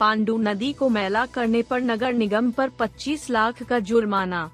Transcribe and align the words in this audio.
पांडु 0.00 0.36
नदी 0.38 0.72
को 0.72 0.88
मैला 0.88 1.26
करने 1.26 1.62
पर 1.62 1.80
नगर 1.80 2.12
निगम 2.12 2.50
पर 2.50 2.68
25 2.68 3.30
लाख 3.30 3.62
का 3.62 3.78
जुर्माना। 3.78 4.50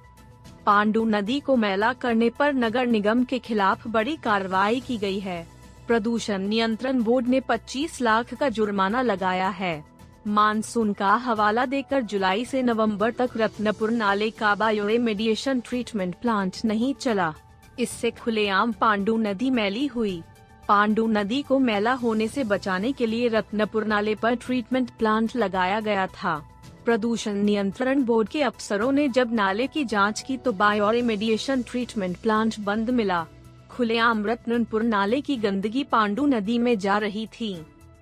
पांडु 0.67 1.05
नदी 1.05 1.41
को 1.41 1.57
मैला 1.57 1.93
करने 1.93 2.31
पर 2.31 2.53
नगर 2.53 2.87
निगम 2.87 3.25
के 3.25 3.39
खिलाफ 3.39 3.89
बड़ी 3.89 4.17
कार्रवाई 4.17 4.81
की 4.81 4.97
गई 4.99 5.19
है। 5.19 5.47
प्रदूषण 5.87 6.39
नियंत्रण 6.39 7.03
बोर्ड 7.03 7.29
ने 7.29 7.41
25 7.41 8.01
लाख 8.01 8.35
का 8.35 8.49
जुर्माना 8.49 9.03
लगाया 9.03 9.49
है। 9.49 9.85
मानसून 10.27 10.93
का 10.93 11.15
हवाला 11.15 11.67
देकर 11.67 12.03
जुलाई 12.03 12.45
से 12.45 12.63
नवंबर 12.63 13.11
तक 13.11 13.31
रत्नपुर 13.37 13.91
नाले 13.91 14.31
का 14.31 14.55
बायोरेमेडिएशन 14.55 15.61
ट्रीटमेंट 15.61 16.15
प्लांट 16.15 16.57
नहीं 16.65 16.95
चला। 16.95 17.35
इससे 17.79 18.11
खुलेआम 18.11 18.73
पांडु 18.73 19.17
नदी 19.17 19.51
मैली 19.51 19.87
हुई। 19.87 20.23
पांडु 20.69 21.07
नदी 21.07 21.41
को 21.43 21.59
मैला 21.59 21.93
होने 21.93 22.29
से 22.29 22.45
बचाने 22.45 22.93
के 22.93 23.07
लिए 23.07 23.29
रत्नपुर 23.29 23.85
नाले 23.85 24.15
पर 24.15 24.35
ट्रीटमेंट 24.35 24.91
प्लांट 24.91 25.37
लगाया 25.37 25.81
गया 25.81 26.07
था। 26.07 26.37
प्रदूषण 26.85 27.35
नियंत्रण 27.35 28.03
बोर्ड 28.05 28.29
के 28.29 28.43
अफसरों 28.43 28.91
ने 28.93 29.09
जब 29.09 29.33
नाले 29.33 29.67
की 29.67 29.85
जाँच 29.85 30.21
की 30.21 30.37
तो 30.37 30.53
बायो 30.53 30.91
रेमेडिएशन 30.91 31.63
ट्रीटमेंट 31.63 32.17
प्लांट 32.17 32.59
बंद 32.61 32.91
मिला। 32.91 33.25
खुलेआम 33.71 34.25
रत्नपुर 34.27 34.83
नाले 34.83 35.21
की 35.21 35.37
गंदगी 35.37 35.85
पांडु 35.85 36.27
नदी 36.27 36.59
में 36.59 36.79
जा 36.79 36.99
रही 36.99 37.27
थी। 37.41 37.55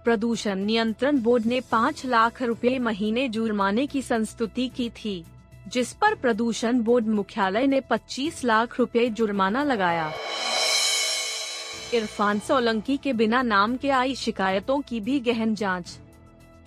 प्रदूषण 0.04 0.58
नियंत्रण 0.58 1.18
बोर्ड 1.18 1.46
ने 1.46 1.60
पाँच 1.60 2.04
लाख 2.06 2.42
रुपए 2.42 2.78
महीने 2.78 3.28
जुर्माने 3.28 3.86
की 3.86 4.02
संस्तुति 4.02 4.68
की 4.68 4.88
थी, 4.90 5.24
जिस 5.68 5.92
पर 5.92 6.14
प्रदूषण 6.14 6.80
बोर्ड 6.80 7.06
मुख्यालय 7.06 7.66
ने 7.66 7.80
25 7.80 8.44
लाख 8.44 8.78
रुपए 8.78 9.08
जुर्माना 9.10 9.62
लगाया। 9.64 10.12
इरफान 11.94 12.38
सोलंकी 12.38 12.96
के 12.96 13.12
बिना 13.12 13.42
नाम 13.42 13.76
के 13.76 13.90
आई 13.90 14.14
शिकायतों 14.14 14.80
की 14.80 15.00
भी 15.00 15.18
गहन 15.20 15.54
जाँच। 15.54 15.98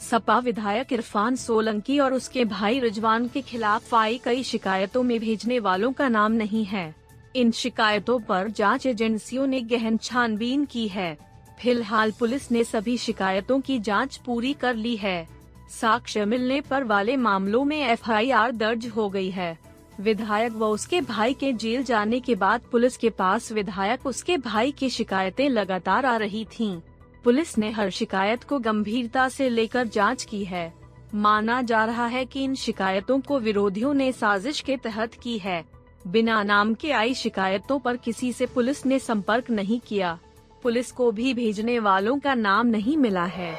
सपा 0.01 0.37
विधायक 0.39 0.93
इरफान 0.93 1.35
सोलंकी 1.35 1.99
और 1.99 2.13
उसके 2.13 2.45
भाई 2.45 2.79
रिजवान 2.79 3.27
के 3.27 3.41
खिलाफ 3.41 3.93
आई 3.95 4.17
कई 4.17 4.43
शिकायतों 4.43 5.03
में 5.03 5.19
भेजने 5.19 5.59
वालों 5.59 5.91
का 5.93 6.07
नाम 6.09 6.31
नहीं 6.31 6.63
है। 6.65 6.93
इन 7.35 7.51
शिकायतों 7.51 8.19
पर 8.19 8.49
जाँच 8.49 8.85
एजेंसियों 8.85 9.47
ने 9.47 9.61
गहन 9.61 9.97
छानबीन 9.97 10.65
की 10.65 10.87
है। 10.87 11.17
फ़िलहाल 11.59 12.11
पुलिस 12.11 12.51
ने 12.51 12.63
सभी 12.63 12.97
शिकायतों 12.97 13.59
की 13.59 13.79
जाँच 13.79 14.17
पूरी 14.17 14.53
कर 14.53 14.75
ली 14.75 14.95
है। 14.95 15.27
साक्ष्य 15.71 16.25
मिलने 16.25 16.61
पर 16.61 16.83
वाले 16.83 17.15
मामलों 17.17 17.63
में 17.63 17.81
एफआईआर 17.83 18.51
दर्ज 18.51 18.87
हो 18.87 19.09
गई 19.09 19.29
है। 19.29 19.57
विधायक 19.99 20.53
व 20.53 20.65
उसके 20.65 21.01
भाई 21.01 21.33
के 21.33 21.53
जेल 21.53 21.83
जाने 21.83 22.19
के 22.19 22.35
बाद 22.35 22.61
पुलिस 22.71 22.97
के 22.97 23.09
पास 23.09 23.51
विधायक 23.51 24.05
उसके 24.05 24.37
भाई 24.37 24.71
की 24.71 24.89
शिकायतें 24.89 25.49
लगातार 25.49 26.05
आ 26.05 26.15
रही 26.17 26.45
थीं। 26.45 26.79
पुलिस 27.23 27.57
ने 27.57 27.69
हर 27.71 27.89
शिकायत 27.89 28.43
को 28.43 28.59
गंभीरता 28.59 29.29
से 29.29 29.49
लेकर 29.49 29.87
जाँच 29.87 30.23
की 30.23 30.43
है। 30.45 30.73
माना 31.15 31.61
जा 31.61 31.85
रहा 31.85 32.07
है 32.07 32.25
कि 32.25 32.43
इन 32.43 32.55
शिकायतों 32.55 33.19
को 33.19 33.39
विरोधियों 33.39 33.93
ने 33.93 34.11
साजिश 34.11 34.61
के 34.61 34.77
तहत 34.77 35.13
की 35.13 35.37
है। 35.37 35.63
बिना 36.07 36.43
नाम 36.43 36.73
के 36.73 36.91
आई 36.91 37.13
शिकायतों 37.13 37.79
पर 37.79 37.97
किसी 37.97 38.33
से 38.33 38.45
पुलिस 38.45 38.85
ने 38.85 38.99
संपर्क 38.99 39.49
नहीं 39.49 39.79
किया। 39.79 40.19
पुलिस 40.63 40.91
को 40.91 41.11
भी 41.11 41.33
भेजने 41.33 41.79
वालों 41.79 42.19
का 42.19 42.33
नाम 42.33 42.67
नहीं 42.67 42.97
मिला 42.97 43.25
है। 43.25 43.53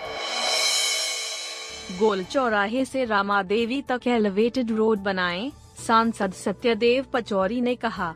गोल 1.98 2.22
चौराहे 2.24 2.84
से 2.84 3.04
रामा 3.04 3.42
देवी 3.42 3.82
तक 3.82 4.00
एलिवेटेड 4.06 4.70
रोड 4.70 4.98
बनाएँ, 4.98 5.52
सांसद 5.78 6.32
सत्यदेव 6.34 7.04
पचौरी 7.12 7.60
ने 7.60 7.74
कहा, 7.74 8.14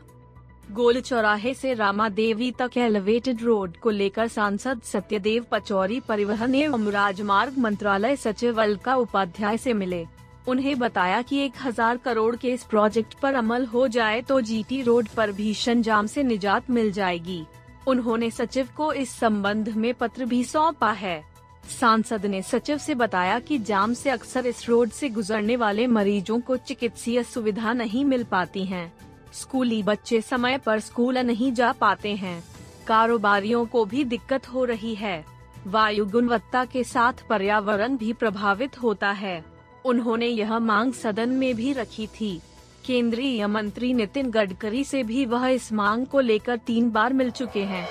गोल 0.71 0.99
चौराहे 1.01 1.53
से 1.53 1.73
रामा 1.73 2.07
देवी 2.09 2.51
तक 2.51 2.77
एलिवेटेड 2.77 3.41
रोड 3.43 3.77
को 3.77 3.89
लेकर 3.89 4.27
सांसद 4.29 4.81
सत्यदेव 4.83 5.45
पचौरी 5.51 5.99
परिवहन 5.99 6.55
एवं 6.55 6.89
राजमार्ग 6.91 7.57
मंत्रालय 7.57 8.15
सचिव 8.15 8.61
अलका 8.61 8.95
उपाध्याय 8.97 9.57
से 9.57 9.73
मिले। 9.73 10.05
उन्हें 10.47 10.77
बताया 10.79 11.21
कि 11.21 11.37
एक 11.37 11.53
हज़ार 11.61 11.97
करोड़ 11.97 12.35
के 12.35 12.51
इस 12.51 12.63
प्रोजेक्ट 12.63 13.13
पर 13.13 13.35
अमल 13.35 13.65
हो 13.65 13.87
जाए 13.87 14.21
तो 14.21 14.39
जीटी 14.41 14.81
रोड 14.81 15.07
पर 15.07 15.31
भीषण 15.31 15.81
जाम 15.81 16.07
से 16.07 16.23
निजात 16.23 16.69
मिल 16.69 16.91
जाएगी। 16.91 17.43
उन्होंने 17.87 18.29
सचिव 18.31 18.69
को 18.77 18.91
इस 18.93 19.11
संबंध 19.11 19.69
में 19.69 19.93
पत्र 19.93 20.25
भी 20.25 20.43
सौंपा 20.43 20.91
है। 20.93 21.23
सांसद 21.69 22.25
ने 22.25 22.41
सचिव 22.41 22.77
से 22.77 22.95
बताया 22.95 23.39
कि 23.39 23.57
जाम 23.57 23.93
से 23.93 24.09
अक्सर 24.09 24.45
इस 24.45 24.69
रोड 24.69 24.89
से 24.89 25.09
गुजरने 25.09 25.55
वाले 25.55 25.87
मरीजों 25.87 26.39
को 26.39 26.57
चिकित्सीय 26.57 27.23
सुविधा 27.23 27.73
नहीं 27.73 28.05
मिल 28.05 28.23
पाती 28.23 28.65
हैं। 28.65 28.93
स्कूली 29.33 29.83
बच्चे 29.83 30.21
समय 30.21 30.57
पर 30.57 30.79
स्कूल 30.79 31.17
नहीं 31.17 31.53
जा 31.53 31.71
पाते 31.71 32.15
हैं। 32.15 32.43
कारोबारियों 32.87 33.65
को 33.65 33.85
भी 33.85 34.03
दिक्कत 34.03 34.47
हो 34.47 34.65
रही 34.65 34.95
है। 34.95 35.25
वायु 35.67 36.05
गुणवत्ता 36.05 36.65
के 36.65 36.83
साथ 36.83 37.13
पर्यावरण 37.29 37.97
भी 37.97 38.13
प्रभावित 38.13 38.81
होता 38.81 39.11
है। 39.11 39.45
उन्होंने 39.85 40.27
यह 40.27 40.59
मांग 40.59 40.93
सदन 40.93 41.29
में 41.29 41.55
भी 41.55 41.73
रखी 41.73 42.07
थी। 42.07 42.41
केंद्रीय 42.85 43.47
मंत्री 43.47 43.93
नितिन 43.93 44.29
गडकरी 44.29 44.83
से 44.83 45.03
भी 45.03 45.25
वह 45.25 45.47
इस 45.47 45.73
मांग 45.73 46.05
को 46.05 46.19
लेकर 46.19 46.57
तीन 46.57 46.91
बार 46.91 47.13
मिल 47.13 47.31
चुके 47.31 47.63
हैं। 47.63 47.87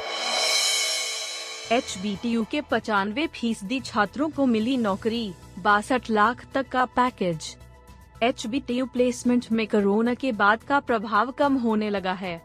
एच 1.72 1.94
के 2.50 2.60
पचानवे 2.60 3.26
फ़ीसदी 3.26 3.78
छात्रों 3.81 4.28
को 4.31 4.47
मिली 4.47 4.76
नौकरी, 4.76 5.32
बासठ 5.58 6.10
लाख 6.10 6.44
तक 6.54 6.69
का 6.69 6.84
पैकेज। 6.86 7.56
एच 8.22 8.47
प्लेसमेंट 8.47 9.47
में 9.53 9.66
कोरोना 9.66 10.14
के 10.14 10.32
बाद 10.32 10.62
का 10.62 10.80
प्रभाव 10.80 11.30
कम 11.30 11.56
होने 11.56 11.91
लगा 11.91 12.12
है। 12.12 12.41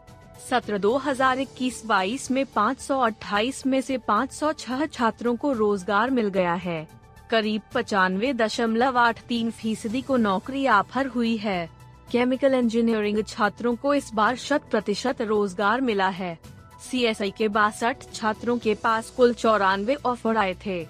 सत्र 0.50 0.78
2021-22 0.78 2.30
में 2.30 2.44
528 2.46 3.66
में 3.66 3.80
से 3.80 3.98
506 4.08 4.86
छात्रों 4.86 5.36
को 5.36 5.52
रोज़गार 5.52 6.10
मिल 6.10 6.28
गया 6.28 6.54
है। 6.54 6.86
करीब 7.30 7.62
पचानवे 7.74 8.32
दशमलव 8.34 8.98
आठ 8.98 9.22
तीन 9.28 9.50
फ़ीसदी 9.52 10.02
को 10.02 10.16
नौकरी 10.16 10.66
ऑफ़र 10.70 11.06
हुई 11.06 11.36
है। 11.36 11.68
केमिकल 12.12 12.54
इंजीनियरिंग 12.54 13.24
छात्रों 13.24 13.74
को 13.76 13.94
इस 13.94 14.10
बार 14.14 14.36
शत 14.38 14.68
प्रतिशत 14.70 15.22
रोज़गार 15.22 15.80
मिला 15.80 16.08
है। 16.10 16.38
सीएसआई 16.80 17.30
के 17.30 17.48
बासठ 17.48 18.04
छात्रों 18.14 18.58
के 18.58 18.74
पास 18.74 19.10
कुल 19.10 19.34
चौरानवे 19.34 19.94
ऑफ़र 19.94 20.36
आए 20.36 20.54
थे। 20.66 20.84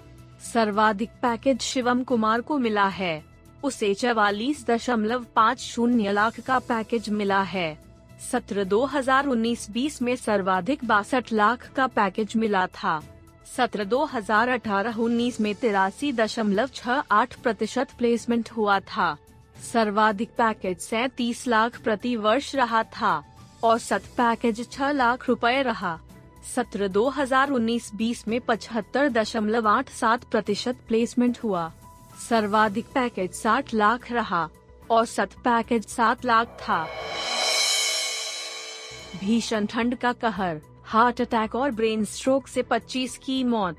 सर्वाधिक 0.53 1.09
पैकेज 1.21 1.61
शिवम 1.61 2.03
कुमार 2.03 2.41
को 2.41 2.57
मिला 2.57 2.87
है। 2.87 3.23
उसे 3.63 3.93
चवालीस 3.93 4.65
दशमलव 4.67 5.25
पाँच 5.35 5.59
शून्य 5.59 6.11
लाख 6.11 6.39
का 6.39 6.59
पैकेज 6.59 7.09
मिला 7.09 7.41
है। 7.41 7.77
सत्र 8.31 8.63
2019-20 8.63 10.01
में 10.01 10.15
सर्वाधिक 10.15 10.85
बासठ 10.85 11.31
लाख 11.33 11.67
का 11.75 11.87
पैकेज 11.87 12.33
मिला 12.35 12.65
था। 12.67 13.01
सत्र 13.57 13.83
2018-19 13.85 15.39
में 15.41 15.53
तिरासी 15.55 16.11
दशमलव 16.11 16.67
छह 16.67 17.03
आठ 17.11 17.35
प्रतिशत 17.35 17.87
प्लेसमेंट 17.97 18.49
हुआ 18.51 18.79
था। 18.79 19.15
सर्वाधिक 19.73 20.29
पैकेज 20.29 20.79
सैतीस 20.79 21.47
लाख 21.47 21.81
प्रति 21.81 22.15
वर्ष 22.15 22.55
रहा 22.55 22.83
था। 22.83 23.23
औसत 23.63 24.03
पैकेज 24.17 24.69
छह 24.71 24.91
लाख 24.91 25.27
रुपए 25.29 25.61
रहा। 25.61 25.99
सत्र 26.55 26.87
2019-20 26.87 28.27
में 28.27 28.41
पचहत्तर 28.41 29.09
दशमलव 29.09 29.67
आठ 29.67 29.89
सात 29.89 30.23
प्रतिशत 30.23 30.77
प्लेसमेंट 30.87 31.39
हुआ। 31.43 31.71
सर्वाधिक 32.29 32.85
पैकेज 32.85 33.31
साठ 33.31 33.73
लाख 33.73 34.11
रहा। 34.11 34.49
औसत 34.91 35.29
पैकेज 35.39 35.87
सात 35.87 36.25
लाख 36.25 36.47
था। 36.47 36.87
भीषण 39.19 39.65
ठंड 39.65 39.95
का 39.95 40.13
कहर, 40.13 40.61
हार्ट 40.85 41.21
अटैक 41.21 41.55
और 41.55 41.71
ब्रेन 41.71 42.05
स्ट्रोक 42.05 42.47
से 42.47 42.61
25 42.61 43.17
की 43.17 43.43
मौत। 43.43 43.77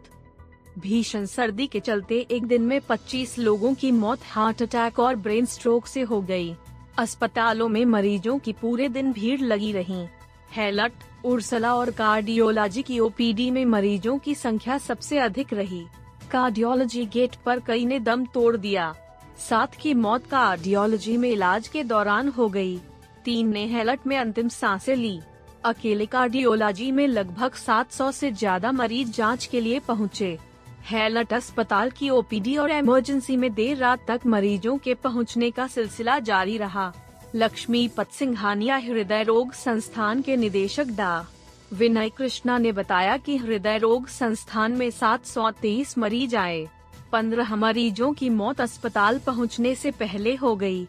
भीषण 0.79 1.27
सर्दी 1.27 1.67
के 1.67 1.81
चलते 1.81 2.27
एक 2.31 2.47
दिन 2.47 2.63
में 2.63 2.81
25 2.81 3.39
लोगों 3.39 3.75
की 3.75 3.93
मौत, 3.93 4.19
हार्ट 4.25 4.63
अटैक 4.63 4.99
और 4.99 5.17
ब्रेन 5.17 5.47
स्ट्रोक 5.47 5.87
से 5.87 6.03
हो 6.03 6.23
गई। 6.23 6.57
अस्पतालों 6.99 7.69
में 7.69 7.85
मरीजों 7.85 8.39
की 8.39 8.53
पूरे 8.53 8.89
दिन 8.89 9.13
भीड़ 9.13 9.41
लगी 9.41 9.71
रही 9.73 10.07
हेलट, 10.53 10.93
उर्सला 11.25 11.75
और 11.75 11.91
कार्डियोलॉजी 11.91 12.83
की 12.83 12.99
ओपीडी 12.99 13.51
में 13.51 13.65
मरीजों 13.65 14.17
की 14.19 14.35
संख्या 14.35 14.79
सबसे 14.79 15.19
अधिक 15.19 15.53
रही 15.53 15.85
कार्डियोलॉजी 16.33 17.05
गेट 17.07 17.37
पर 17.47 17.61
कई 17.61 17.85
ने 17.87 17.99
दम 18.01 18.25
तोड़ 18.35 18.57
दिया 18.57 18.95
सात 19.39 19.75
की 19.75 19.95
मौत 19.95 20.27
कार्डियोलॉजी 20.27 21.17
में 21.17 21.31
इलाज 21.31 21.69
के 21.69 21.85
दौरान 21.85 22.29
हो 22.29 22.49
गई। 22.49 22.77
तीन 23.25 23.49
ने 23.49 23.65
हेलट 23.67 24.07
में 24.07 24.17
अंतिम 24.19 24.49
साँसें 24.49 24.95
ली 24.97 25.19
अकेले 25.65 26.07
कार्डियोलॉजी 26.07 26.91
में 26.93 27.07
लगभग 27.07 27.55
700 27.57 28.11
से 28.13 28.31
ज़्यादा 28.33 28.73
मरीज़ 28.73 29.13
जाँच 29.13 29.47
के 29.47 29.61
लिए 29.61 29.79
पहुँचे। 29.79 30.39
हैलट 30.85 31.33
अस्पताल 31.33 31.91
की 31.91 32.11
ओपीडी 32.11 32.57
और 32.57 32.71
इमरजेंसी 32.71 33.37
में 33.37 33.53
देर 33.55 33.77
रात 33.77 34.07
तक 34.09 34.21
मरीजों 34.27 34.77
के 34.79 34.95
पहुँचने 34.95 35.51
का 35.51 35.67
सिलसिला 35.67 36.19
जारी 36.19 36.57
रहा। 36.59 36.93
लक्ष्मीपत 37.35 38.11
सिंघानिया 38.11 38.77
हृदय 38.77 39.23
रोग 39.23 39.53
संस्थान 39.53 40.23
के 40.23 40.37
निदेशक 40.37 40.87
डा। 40.87 41.27
विनय 41.73 42.09
कृष्णा 42.09 42.59
ने 42.59 42.73
बताया 42.73 43.17
कि 43.17 43.37
हृदय 43.37 43.79
रोग 43.79 44.07
संस्थान 44.07 44.73
में 44.73 44.91
सात 44.91 45.27
सौ 45.27 45.51
तेईस 45.51 45.99
मरीज़ 45.99 46.37
आए। 46.37 46.69
पंद्रह 47.13 47.57
मरीजों 47.57 48.13
की 48.13 48.31
मौत 48.31 48.61
अस्पताल 48.61 49.19
पहुँचने 49.19 49.75
से 49.75 49.91
पहले 49.91 50.35
हो 50.35 50.57
गई। 50.57 50.87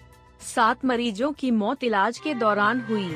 सात 0.56 0.86
मरीजों 0.86 1.32
की 1.32 1.52
मौत 1.52 1.84
इलाज 1.84 2.18
के 2.20 2.34
दौरान 2.34 2.82
हुई। 2.82 3.16